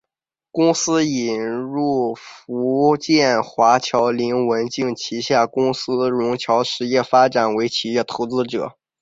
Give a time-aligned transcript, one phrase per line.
[0.51, 8.75] 公司引入福建华侨林文镜旗下公司融侨实业发展为企业投资者。